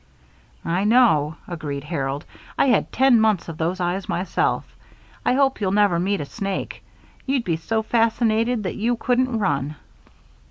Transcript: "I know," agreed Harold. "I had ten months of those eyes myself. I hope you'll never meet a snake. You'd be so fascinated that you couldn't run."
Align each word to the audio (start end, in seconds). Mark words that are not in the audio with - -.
"I 0.65 0.83
know," 0.83 1.35
agreed 1.47 1.83
Harold. 1.83 2.25
"I 2.57 2.69
had 2.69 2.91
ten 2.91 3.21
months 3.21 3.47
of 3.49 3.59
those 3.59 3.79
eyes 3.79 4.09
myself. 4.09 4.75
I 5.23 5.33
hope 5.33 5.61
you'll 5.61 5.71
never 5.71 5.99
meet 5.99 6.19
a 6.21 6.25
snake. 6.25 6.81
You'd 7.27 7.43
be 7.43 7.55
so 7.57 7.83
fascinated 7.83 8.63
that 8.63 8.73
you 8.77 8.97
couldn't 8.97 9.37
run." 9.37 9.75